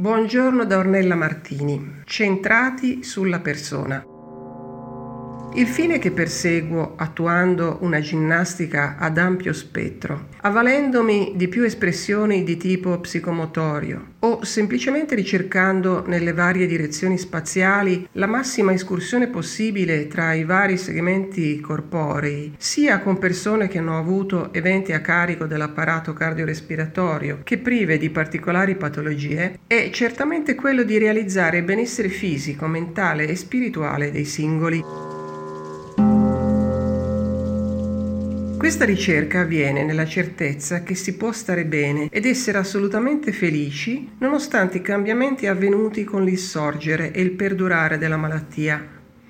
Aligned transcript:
Buongiorno 0.00 0.64
da 0.64 0.78
Ornella 0.78 1.14
Martini, 1.14 2.00
centrati 2.06 3.02
sulla 3.02 3.40
persona. 3.40 4.02
Il 5.54 5.66
fine 5.66 5.98
che 5.98 6.12
perseguo 6.12 6.94
attuando 6.96 7.78
una 7.80 7.98
ginnastica 7.98 8.94
ad 8.96 9.18
ampio 9.18 9.52
spettro, 9.52 10.28
avvalendomi 10.42 11.32
di 11.34 11.48
più 11.48 11.64
espressioni 11.64 12.44
di 12.44 12.56
tipo 12.56 13.00
psicomotorio 13.00 14.12
o 14.20 14.44
semplicemente 14.44 15.16
ricercando 15.16 16.04
nelle 16.06 16.32
varie 16.32 16.66
direzioni 16.66 17.18
spaziali 17.18 18.06
la 18.12 18.26
massima 18.26 18.72
escursione 18.72 19.26
possibile 19.26 20.06
tra 20.06 20.34
i 20.34 20.44
vari 20.44 20.76
segmenti 20.76 21.58
corporei, 21.60 22.54
sia 22.56 23.00
con 23.00 23.18
persone 23.18 23.66
che 23.66 23.78
hanno 23.78 23.98
avuto 23.98 24.52
eventi 24.52 24.92
a 24.92 25.00
carico 25.00 25.46
dell'apparato 25.46 26.12
cardiorespiratorio 26.12 27.40
che 27.42 27.58
prive 27.58 27.98
di 27.98 28.10
particolari 28.10 28.76
patologie, 28.76 29.58
è 29.66 29.90
certamente 29.90 30.54
quello 30.54 30.84
di 30.84 30.96
realizzare 30.96 31.58
il 31.58 31.64
benessere 31.64 32.08
fisico, 32.08 32.66
mentale 32.66 33.26
e 33.26 33.34
spirituale 33.34 34.12
dei 34.12 34.24
singoli. 34.24 35.09
Questa 38.60 38.84
ricerca 38.84 39.40
avviene 39.40 39.84
nella 39.84 40.04
certezza 40.04 40.82
che 40.82 40.94
si 40.94 41.16
può 41.16 41.32
stare 41.32 41.64
bene 41.64 42.08
ed 42.10 42.26
essere 42.26 42.58
assolutamente 42.58 43.32
felici 43.32 44.10
nonostante 44.18 44.76
i 44.76 44.82
cambiamenti 44.82 45.46
avvenuti 45.46 46.04
con 46.04 46.24
l'insorgere 46.24 47.10
e 47.10 47.22
il 47.22 47.30
perdurare 47.30 47.96
della 47.96 48.18
malattia. 48.18 48.86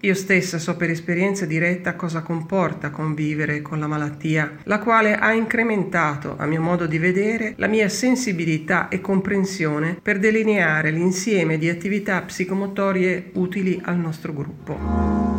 Io 0.00 0.14
stessa 0.14 0.58
so 0.58 0.76
per 0.76 0.90
esperienza 0.90 1.46
diretta 1.46 1.94
cosa 1.94 2.22
comporta 2.22 2.90
convivere 2.90 3.62
con 3.62 3.78
la 3.78 3.86
malattia, 3.86 4.56
la 4.64 4.80
quale 4.80 5.16
ha 5.16 5.32
incrementato, 5.32 6.34
a 6.36 6.44
mio 6.44 6.60
modo 6.60 6.86
di 6.86 6.98
vedere, 6.98 7.54
la 7.58 7.68
mia 7.68 7.88
sensibilità 7.88 8.88
e 8.88 9.00
comprensione 9.00 10.00
per 10.02 10.18
delineare 10.18 10.90
l'insieme 10.90 11.58
di 11.58 11.68
attività 11.68 12.20
psicomotorie 12.22 13.30
utili 13.34 13.80
al 13.84 13.98
nostro 13.98 14.32
gruppo. 14.32 15.31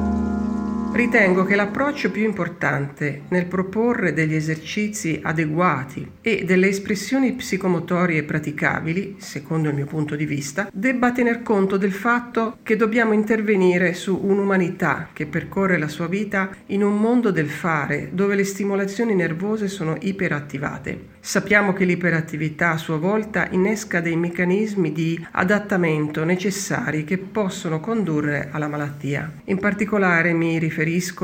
Ritengo 0.93 1.43
che 1.43 1.55
l'approccio 1.55 2.11
più 2.11 2.23
importante 2.23 3.23
nel 3.29 3.47
proporre 3.47 4.13
degli 4.13 4.35
esercizi 4.35 5.19
adeguati 5.23 6.07
e 6.21 6.43
delle 6.45 6.67
espressioni 6.67 7.33
psicomotorie 7.33 8.21
praticabili, 8.21 9.15
secondo 9.17 9.69
il 9.69 9.75
mio 9.75 9.87
punto 9.87 10.15
di 10.15 10.27
vista, 10.27 10.69
debba 10.71 11.11
tener 11.11 11.41
conto 11.41 11.77
del 11.77 11.93
fatto 11.93 12.57
che 12.61 12.75
dobbiamo 12.75 13.13
intervenire 13.13 13.95
su 13.95 14.19
un'umanità 14.23 15.09
che 15.13 15.25
percorre 15.25 15.79
la 15.79 15.87
sua 15.87 16.05
vita 16.05 16.51
in 16.67 16.83
un 16.83 16.99
mondo 16.99 17.31
del 17.31 17.49
fare 17.49 18.09
dove 18.11 18.35
le 18.35 18.43
stimolazioni 18.43 19.15
nervose 19.15 19.69
sono 19.69 19.97
iperattivate. 19.99 21.09
Sappiamo 21.19 21.73
che 21.73 21.85
l'iperattività 21.85 22.71
a 22.71 22.77
sua 22.77 22.97
volta 22.97 23.47
innesca 23.49 23.99
dei 23.99 24.17
meccanismi 24.17 24.91
di 24.91 25.25
adattamento 25.31 26.23
necessari 26.23 27.03
che 27.03 27.17
possono 27.17 27.79
condurre 27.79 28.49
alla 28.51 28.67
malattia. 28.67 29.31
In 29.45 29.57
particolare 29.57 30.33
mi 30.33 30.59
riferisco 30.59 30.81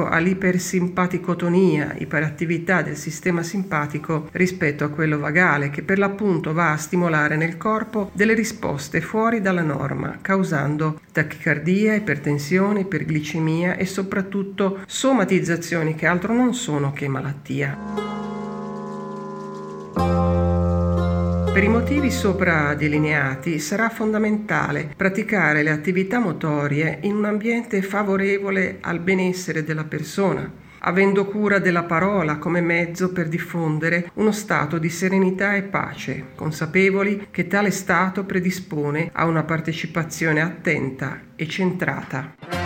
all'ipersimpaticotonia, 0.07 1.95
iperattività 1.97 2.81
del 2.81 2.95
sistema 2.95 3.43
simpatico 3.43 4.29
rispetto 4.31 4.83
a 4.83 4.89
quello 4.89 5.19
vagale, 5.19 5.69
che 5.69 5.83
per 5.83 5.99
l'appunto 5.99 6.53
va 6.53 6.71
a 6.71 6.77
stimolare 6.77 7.35
nel 7.35 7.57
corpo 7.57 8.09
delle 8.13 8.33
risposte 8.33 9.01
fuori 9.01 9.41
dalla 9.41 9.61
norma, 9.61 10.17
causando 10.21 11.01
tachicardia, 11.11 11.95
ipertensione, 11.95 12.81
iperglicemia 12.81 13.75
e 13.75 13.85
soprattutto 13.85 14.79
somatizzazioni 14.87 15.95
che 15.95 16.05
altro 16.05 16.33
non 16.33 16.53
sono 16.53 16.93
che 16.93 17.07
malattia. 17.07 17.98
Per 21.59 21.67
i 21.67 21.71
motivi 21.71 22.09
sopra 22.09 22.73
delineati 22.73 23.59
sarà 23.59 23.89
fondamentale 23.89 24.93
praticare 24.95 25.61
le 25.61 25.71
attività 25.71 26.17
motorie 26.17 26.99
in 27.01 27.15
un 27.15 27.25
ambiente 27.25 27.81
favorevole 27.81 28.77
al 28.79 29.01
benessere 29.01 29.65
della 29.65 29.83
persona, 29.83 30.49
avendo 30.79 31.25
cura 31.25 31.59
della 31.59 31.83
parola 31.83 32.37
come 32.37 32.61
mezzo 32.61 33.11
per 33.11 33.27
diffondere 33.27 34.09
uno 34.13 34.31
stato 34.31 34.77
di 34.77 34.89
serenità 34.89 35.53
e 35.55 35.63
pace, 35.63 36.27
consapevoli 36.33 37.27
che 37.29 37.47
tale 37.47 37.71
stato 37.71 38.23
predispone 38.23 39.09
a 39.11 39.25
una 39.25 39.43
partecipazione 39.43 40.39
attenta 40.39 41.19
e 41.35 41.45
centrata. 41.45 42.58